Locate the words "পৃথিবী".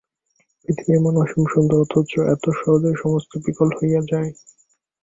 0.61-0.91